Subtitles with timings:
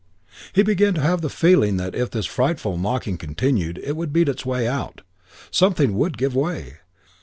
[0.53, 4.29] He began to have the feeling that if this frightful knocking continued it would beat
[4.29, 5.01] its way out.
[5.51, 6.77] Something would give way.